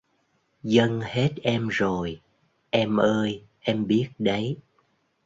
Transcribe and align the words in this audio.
Dâng 0.63 1.01
hết 1.01 1.29
em 1.43 1.67
rồi, 1.67 2.21
em 2.69 2.97
ơi 2.97 3.43
em 3.59 3.87
biết 3.87 4.09
đấy 4.19 4.57